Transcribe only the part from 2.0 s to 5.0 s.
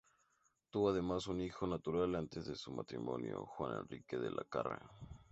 antes de su matrimonio, Juan Enríquez de Lacarra.